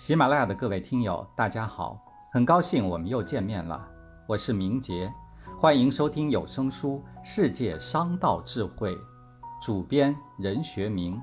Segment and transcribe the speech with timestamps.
[0.00, 2.02] 喜马拉雅的各位听友，大家好，
[2.32, 3.86] 很高兴我们又见面了。
[4.26, 5.12] 我是明杰，
[5.60, 8.96] 欢迎收听有声书《世界商道智慧》，
[9.60, 11.20] 主编任学明。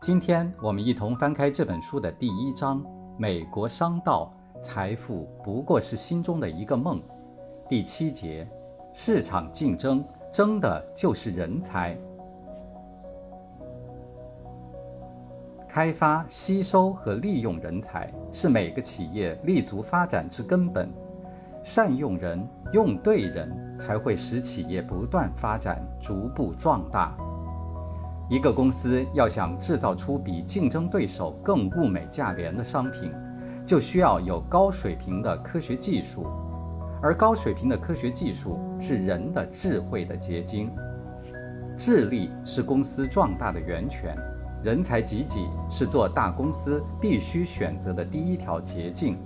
[0.00, 2.82] 今天我们一同翻开这本书的第一章
[3.18, 6.98] 《美国商道：财富不过是心中的一个梦》，
[7.68, 8.48] 第七节：
[8.94, 10.02] 市场竞争
[10.32, 11.94] 争的就是人才。
[15.76, 20.88] 开发、吸收和利用人才是每个企业立足发展之根本。
[21.62, 27.14] 善用人，用对人，才会使企业不断发展、逐步壮大。
[28.30, 33.12] 一个公司要想制造出比竞争对手更物美价廉的商品，
[33.66, 36.26] 就需要有高水平的科学技术，
[37.02, 40.74] 而高水平的科学技术是人的智慧的结晶。
[41.76, 44.16] 智力是公司壮大的源泉。
[44.66, 49.16] 人才济济是做大公司必须选择的第一条捷径，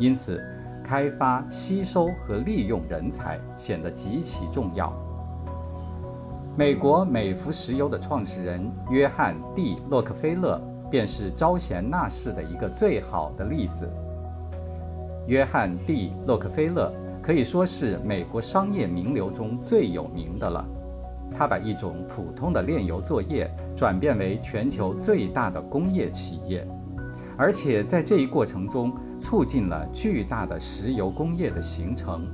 [0.00, 0.42] 因此，
[0.82, 4.90] 开发、吸收和利用人才显得极其重要。
[6.56, 10.58] 美国美孚石油的创始人约翰 ·D· 洛克菲勒
[10.90, 13.86] 便是招贤纳士的一个最好的例子。
[15.26, 16.90] 约翰 ·D· 洛克菲勒
[17.22, 20.64] 可以说是美国商业名流中最有名的了。
[21.36, 26.66] 他把一种普通的炼油作业转变为全球最大的工业企业，
[27.36, 32.26] 而且在这一过程中促进了巨大的石油工业的形成。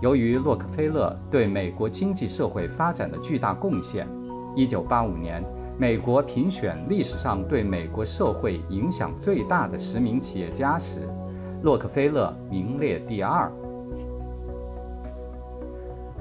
[0.00, 4.08] 由于洛克菲勒对美国经济社会发展的巨大贡献
[4.56, 5.44] ，1985年
[5.76, 11.08] 美国评选历史上对美国社会影响最大的十名企业家时，
[11.62, 13.52] 洛克菲勒名列第二。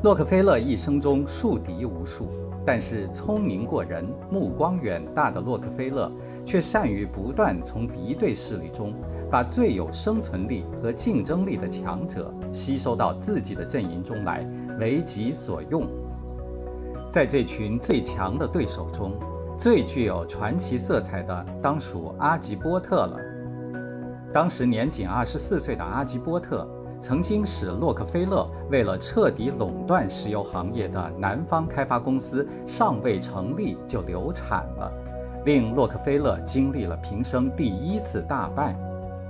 [0.01, 2.29] 洛克菲勒一生中树敌无数，
[2.65, 6.09] 但是聪明过人、目光远大的洛克菲勒
[6.45, 8.93] 却善于不断从敌对势力中
[9.29, 14.47] 把最有生存力和竞争力的强者吸收到自己的阵营中来，
[14.79, 15.85] 为己所用。
[17.09, 19.11] 在这群最强的对手中，
[19.57, 23.17] 最具有传奇色彩的当属阿吉波特了。
[24.31, 26.65] 当时年仅二十四岁的阿吉波特。
[26.99, 34.91] 曾经使洛克菲勒为了彻底垄断石油行业的南方开发公司尚未成立就流产了，
[35.45, 38.77] 令洛克菲勒经历了平生第一次大败。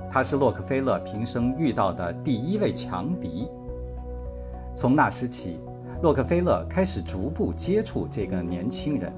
[0.10, 3.48] 他是洛克菲勒平生遇到的第一位强敌。
[4.74, 5.60] 从那时起，
[6.02, 9.14] 洛克菲勒开始逐步接触这个年轻人，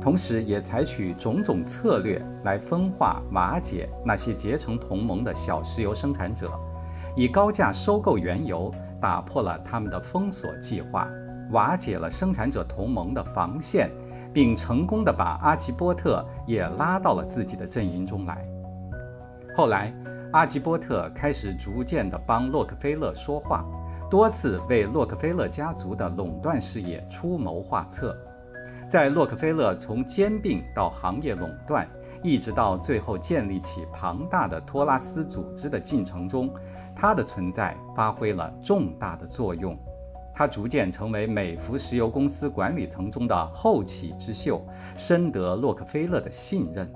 [0.00, 6.50] 同时也采取种种策略来分化瓦解那些结成同盟的小石油生产者。
[7.14, 11.08] 以高价收购原油，打破了他们的封锁计划，
[11.50, 13.90] 瓦解了生产者同盟的防线，
[14.32, 18.46] 并成功的把阿吉波特也拉到了自己的阵营中来。
[19.56, 19.92] 后来，
[20.32, 23.64] 阿吉波特开始逐渐的帮洛克菲勒说话，
[24.10, 28.16] 多次为洛克菲勒家族的垄断事业出谋划策。
[28.88, 31.86] 在洛克菲勒从兼并到行业垄断，
[32.22, 36.52] 一直到最后建立起庞大的托拉斯组织的进程中，
[36.94, 39.76] 他的存在发挥了重大的作用。
[40.34, 44.64] 他逐渐成为美孚石油公司管理层中的后起之秀，
[44.96, 46.90] 深得洛克菲勒的信任。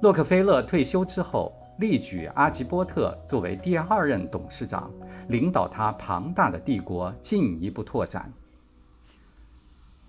[0.00, 4.90] 洛克菲勒退休之后，力举阿吉波特作为第二任董事长，
[5.28, 8.32] 领导他庞大的帝国进一步拓展。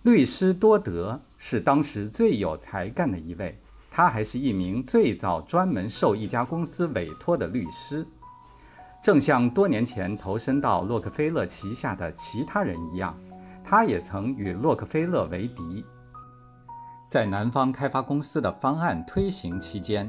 [0.04, 3.58] 律师多德是当时最有才干的一位。
[3.98, 8.06] 他还是一名最早专门受一家公司委托的律师，
[9.02, 13.18] 正像多年前投身到洛克菲勒旗下的其他人一样，
[13.64, 15.84] 他也曾与洛克菲勒为敌。
[17.08, 20.08] 在南方开发公司的方案推行期间，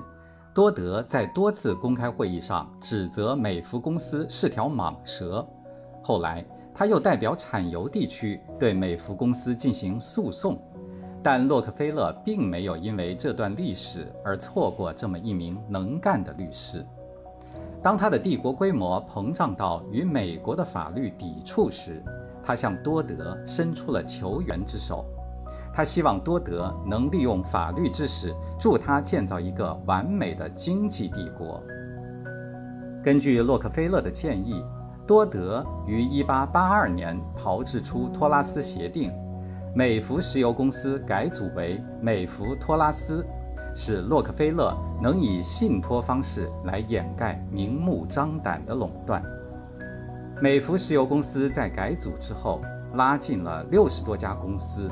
[0.53, 5.43] 多德在多次公开会议上指责美孚公司是条蟒蛇。
[6.03, 6.44] 后来，
[6.75, 10.62] 他又代表产油地区对美孚公司进行诉讼。
[11.23, 16.85] 但洛克菲勒并没有因为这段历史而错过这么一名能干的律师。
[17.82, 22.03] 当他的帝国规模膨胀到与美国的法律抵触时，
[22.43, 25.05] 他向多德伸出了求援之手。
[25.73, 31.62] 他希望多德能利用法律知识助他建造一个完美的经济帝国。
[33.03, 34.65] 根据洛克菲勒的建议，
[35.06, 39.12] 多德于1882年炮制出托拉斯协定。
[39.75, 43.25] 美孚石油公司改组为美孚托拉斯，
[43.75, 49.23] 使洛克菲勒能以信托方式来掩盖明目张胆的垄断。
[50.41, 52.61] 美孚石油公司在改组之后，
[52.94, 54.91] 拉进了六十多家公司，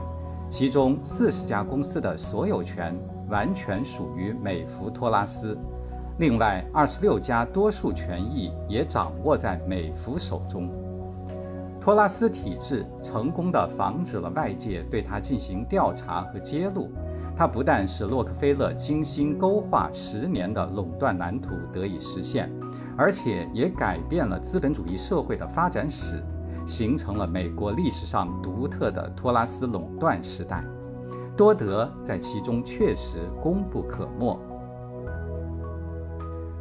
[0.49, 2.97] 其中四十家公司的所有权
[3.29, 5.57] 完全属于美孚托拉斯，
[6.19, 10.71] 另外二十六家多数权益也掌握在美孚手中。
[11.87, 16.91] 托拉斯体制成功地防止了外界对他进行调查和揭露。
[17.37, 22.51] 他不但使洛克菲勒精心勾画十年的垄断蓝图得以实现，
[22.99, 26.21] 而且也改变了资本主义社会的发展史，
[26.67, 30.65] 形成了美国历史上独特的托拉斯垄断时代。
[31.37, 34.37] 多德在其中确实功不可没。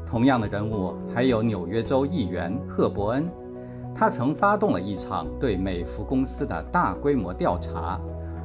[0.06, 3.28] 同样的人物还有纽约州议员赫伯恩，
[3.96, 8.00] 他曾发动了一场对美孚公司的大规模调查。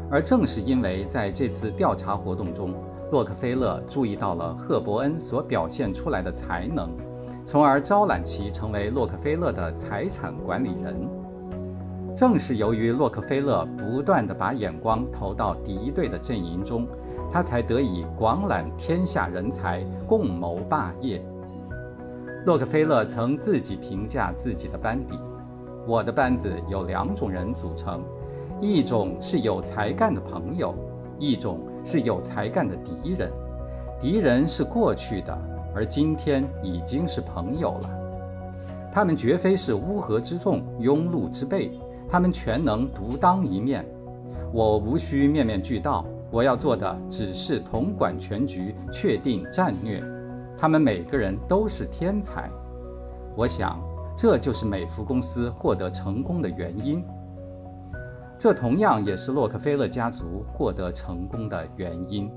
[0.08, 2.75] 而正是因为在这次调查活动中，
[3.12, 6.91] 洛克菲勒注意到了赫伯恩所表现出来的才能，
[7.44, 10.97] 从而招揽其成为洛克菲勒的财产管理人。
[12.12, 16.88] 正是由于洛克菲勒不断地把眼光投到敌对的阵营中，
[17.31, 21.25] 他才得以广揽天下人才，共谋霸业。
[22.46, 25.14] 洛克菲勒曾自己评价自己的班底
[25.90, 28.00] ：“我的班子有两种人组成。”
[28.62, 30.72] 一种是有才干的朋友，
[31.19, 33.28] 一种是有才干的敌人。
[33.98, 35.37] 敌人是过去的，
[35.75, 37.90] 而今天已经是朋友了。
[38.92, 41.72] 他们绝非是乌合之众、庸碌之辈，
[42.08, 43.84] 他们全能独当一面。
[44.52, 50.00] 我无需面面俱到，我要做的只是统管全局，确定战略。
[50.56, 52.50] 他们每个人都是天才。
[53.34, 53.81] 我想，
[54.16, 57.04] 这就是美孚公司获得成功的原因。
[58.38, 62.30] 这同样也是洛克菲勒家族获得成功的原因。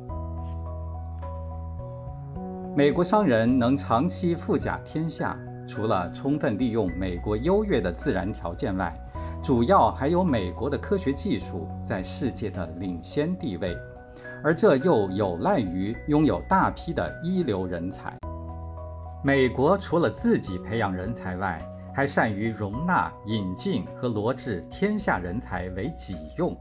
[2.76, 5.38] 美国商人能长期富甲天下，
[5.68, 8.94] 除了充分利用美国优越的自然条件外，
[9.42, 13.78] 主要还有美国的科学技术在世界的领先地位，
[14.44, 18.18] 而这又有赖于拥有大批的一流人才。
[19.26, 21.66] 美国除了自己培养人才外，
[21.96, 26.54] 还善于容纳、引进和罗致天下人才为己用，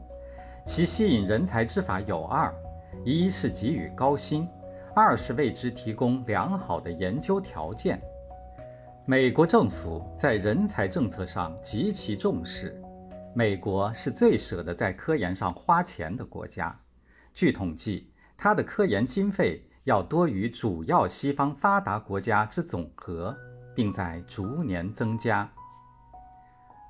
[0.65, 2.55] 其吸引人才之法有二：
[3.03, 4.47] 一是给予高薪，
[4.95, 8.01] 二是为之提供良好的研究条件。
[9.05, 12.81] 美国政府在人才政策上极其重视，
[13.33, 16.73] 美国是最舍得在科研上花钱的国家。
[17.33, 23.35] 据统计，它的科研经费要多于主要西方发达国家之总和。
[23.75, 25.49] 并在逐年增加。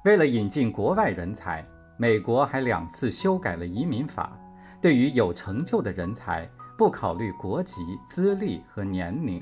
[0.04, 1.66] 为了引进国外人才，
[1.98, 4.38] 美国还两次修改了移民法，
[4.82, 6.46] 对于有成就的人才，
[6.78, 9.42] 不考虑国籍、资历和年龄，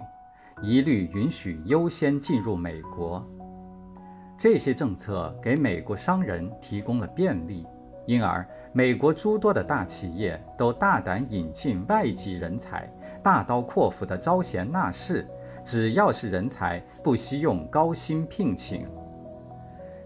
[0.61, 3.27] 一律允许优先进入美国。
[4.37, 7.65] 这些政策给美国商人提供了便利，
[8.05, 15.27] 因而美国诸多的大企业都大胆引进外籍人才，大刀阔斧地招贤纳士。
[15.63, 18.87] 只要是人才，不惜用高薪聘请。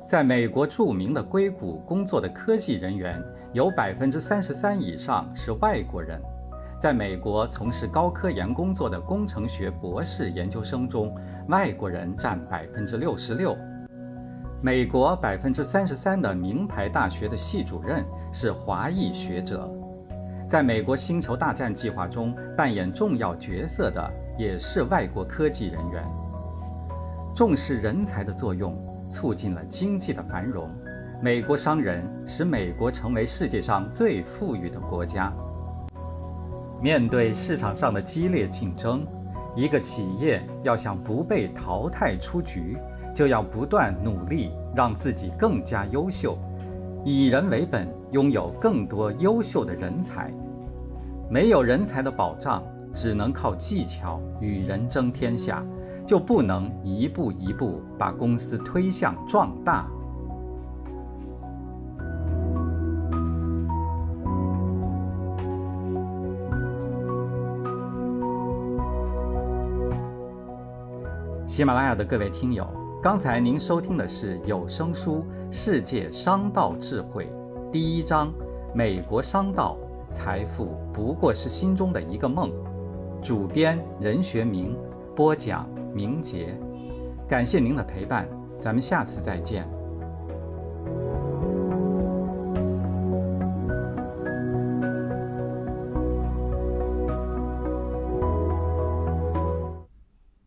[0.05, 3.23] 在美国著名的硅谷工作的科技人员，
[3.53, 6.21] 有百分之三十三以上是外国人。
[6.77, 11.15] 在美国从事高科研工作的工程学博士研究生中，
[11.47, 13.57] 外国人占百分之六十六。
[14.61, 19.71] 美国百分之三十三的名牌大学的系主任是华裔学者。
[20.47, 24.25] 在美国星球大战计划中扮演重要角色的。
[24.37, 26.03] 也是外国科技人员
[27.33, 30.69] 重视人才的作用，促进了经济的繁荣。
[31.21, 35.31] 美国商人使美国成为世界上最富裕的国家。
[36.81, 39.07] 面对市场上的激烈竞争，
[39.55, 42.77] 一个企业要想不被淘汰出局，
[43.13, 46.37] 就要不断努力，让自己更加优秀，
[47.05, 50.33] 以人为本，拥有更多优秀的人才。
[51.29, 52.61] 没有人才的保障。
[52.95, 55.61] 只能靠技巧与人争天下，
[56.05, 59.85] 就不能一步一步把公司推向壮大。
[71.45, 72.65] 喜马拉雅的各位听友，
[73.05, 75.23] 刚才您收听的是有声书
[75.55, 77.29] 《世界商道智慧》
[77.69, 78.33] 第一章：
[78.73, 79.77] 美国商道，
[80.09, 82.51] 财富不过是心中的一个梦。
[83.21, 84.75] 主编任学明，
[85.15, 86.59] 播讲明杰，
[87.27, 88.27] 感谢您的陪伴，
[88.59, 89.69] 咱们下次再见。